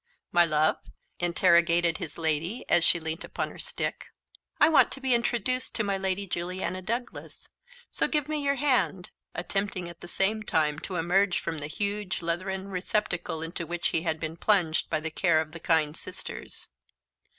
[0.31, 0.77] "My love?"
[1.19, 4.07] interrogated his lady as she leant upon her stick.
[4.59, 7.49] "I want to be introduced to my Lady Juliana Douglas;
[7.91, 12.23] so give me your hand," attempting, at the same time, to emerge from the huge
[12.23, 16.65] leathern receptacle into which he had been plunged by the care of the kind sisters.